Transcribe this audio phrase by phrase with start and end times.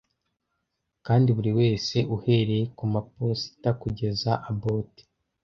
[1.05, 4.89] kandi buriwese uhereye kumaposita kugeza abot